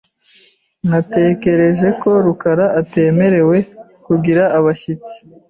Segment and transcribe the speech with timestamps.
[0.89, 3.57] Natekereje ko rukara atemerewe
[4.05, 5.15] kugira abashyitsi.